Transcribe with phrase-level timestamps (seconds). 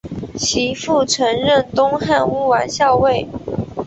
[0.35, 3.27] 其父曾任东汉乌丸校尉。